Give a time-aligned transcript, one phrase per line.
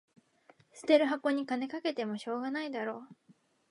[0.73, 3.03] 捨てる箱に金かけてもしょうがないだろ